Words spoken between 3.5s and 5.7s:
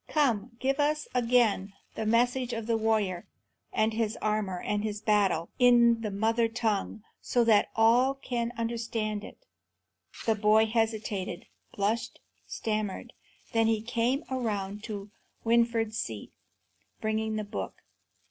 and his armour and his battle,